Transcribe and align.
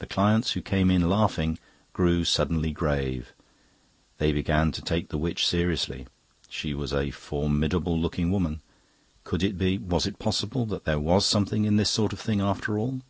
The 0.00 0.06
clients 0.06 0.50
who 0.50 0.60
came 0.60 0.90
in 0.90 1.08
laughing 1.08 1.58
grew 1.94 2.24
suddenly 2.26 2.72
grave; 2.72 3.32
they 4.18 4.32
began 4.32 4.70
to 4.72 4.82
take 4.82 5.08
the 5.08 5.16
witch 5.16 5.46
seriously. 5.46 6.06
She 6.50 6.74
was 6.74 6.92
a 6.92 7.10
formidable 7.10 7.98
looking 7.98 8.30
woman; 8.30 8.60
could 9.24 9.42
it 9.42 9.56
be, 9.56 9.78
was 9.78 10.06
it 10.06 10.18
possible, 10.18 10.66
that 10.66 10.84
there 10.84 11.00
was 11.00 11.24
something 11.24 11.64
in 11.64 11.76
this 11.76 11.88
sort 11.88 12.12
of 12.12 12.20
thing 12.20 12.42
after 12.42 12.78
all? 12.78 13.00